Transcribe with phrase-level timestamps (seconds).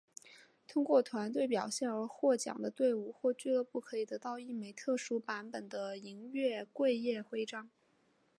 [0.67, 7.69] 通过团队表现而获奖的队伍或俱乐部可以得到一枚特殊版本的银月桂叶徽章。